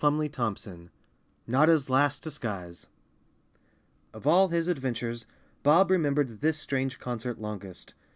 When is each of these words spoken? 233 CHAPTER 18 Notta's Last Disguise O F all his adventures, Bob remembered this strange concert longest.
233 0.03 0.35
CHAPTER 0.65 0.71
18 0.71 0.89
Notta's 1.45 1.87
Last 1.87 2.23
Disguise 2.23 2.87
O 4.15 4.17
F 4.17 4.25
all 4.25 4.47
his 4.47 4.67
adventures, 4.67 5.27
Bob 5.61 5.91
remembered 5.91 6.41
this 6.41 6.57
strange 6.57 6.97
concert 6.97 7.39
longest. 7.39 7.93